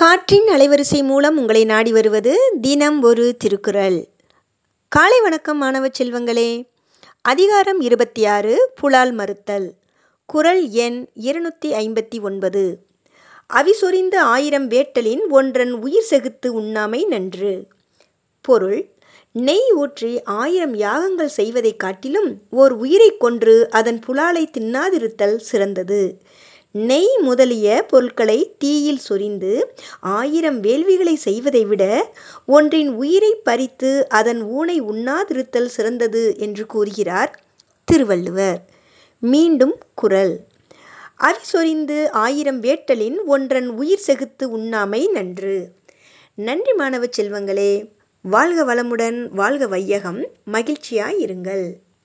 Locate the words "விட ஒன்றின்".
31.64-32.88